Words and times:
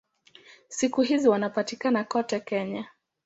Siku 0.67 1.01
hizi 1.01 1.29
wanapatikana 1.29 2.03
kote 2.03 2.39
Kenya. 2.39 2.87